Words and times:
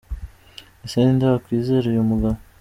Ese 0.85 0.97
ninde 1.01 1.25
wakwizera 1.27 1.85
uyu 1.89 2.09
mugabo? 2.09 2.37